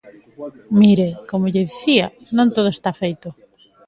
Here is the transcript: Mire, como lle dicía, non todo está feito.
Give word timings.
Mire, 0.81 1.07
como 1.29 1.51
lle 1.53 1.65
dicía, 1.69 2.05
non 2.37 2.47
todo 2.55 2.69
está 2.71 2.91
feito. 3.01 3.27